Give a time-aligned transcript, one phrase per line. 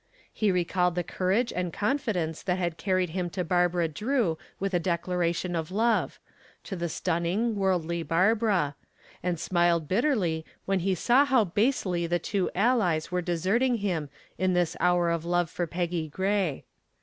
[0.33, 4.79] He recalled the courage and confidence that had carried him to Barbara Drew with a
[4.79, 6.19] declaration of love
[6.63, 8.75] to the stunning, worldly Barbara
[9.21, 14.09] and smiled bitterly when he saw how basely the two allies were deserting him
[14.39, 16.65] in this hour of love for Peggy Gray.